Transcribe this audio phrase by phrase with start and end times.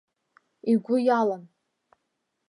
[0.71, 1.43] Игәы иалан.